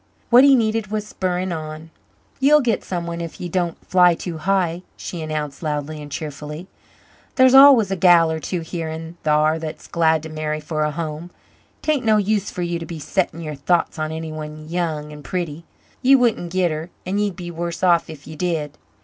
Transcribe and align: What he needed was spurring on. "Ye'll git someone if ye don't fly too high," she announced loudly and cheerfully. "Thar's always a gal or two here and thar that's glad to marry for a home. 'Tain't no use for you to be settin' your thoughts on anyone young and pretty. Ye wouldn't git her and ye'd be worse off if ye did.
What 0.31 0.43
he 0.43 0.55
needed 0.55 0.87
was 0.87 1.05
spurring 1.05 1.51
on. 1.51 1.91
"Ye'll 2.39 2.59
git 2.61 2.83
someone 2.83 3.21
if 3.21 3.39
ye 3.39 3.47
don't 3.49 3.77
fly 3.87 4.15
too 4.15 4.39
high," 4.39 4.81
she 4.97 5.21
announced 5.21 5.61
loudly 5.61 6.01
and 6.01 6.11
cheerfully. 6.11 6.67
"Thar's 7.35 7.53
always 7.53 7.91
a 7.91 7.95
gal 7.95 8.31
or 8.31 8.39
two 8.39 8.61
here 8.61 8.89
and 8.89 9.21
thar 9.21 9.59
that's 9.59 9.85
glad 9.85 10.23
to 10.23 10.29
marry 10.29 10.59
for 10.59 10.81
a 10.81 10.89
home. 10.89 11.29
'Tain't 11.83 12.03
no 12.03 12.17
use 12.17 12.49
for 12.49 12.63
you 12.63 12.79
to 12.79 12.85
be 12.87 12.97
settin' 12.97 13.41
your 13.41 13.53
thoughts 13.53 13.99
on 13.99 14.11
anyone 14.11 14.67
young 14.67 15.13
and 15.13 15.23
pretty. 15.23 15.65
Ye 16.01 16.15
wouldn't 16.15 16.51
git 16.51 16.71
her 16.71 16.89
and 17.05 17.21
ye'd 17.21 17.35
be 17.35 17.51
worse 17.51 17.83
off 17.83 18.09
if 18.09 18.25
ye 18.25 18.35
did. 18.35 18.79